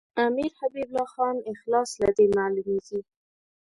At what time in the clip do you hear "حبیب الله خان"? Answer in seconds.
0.59-1.35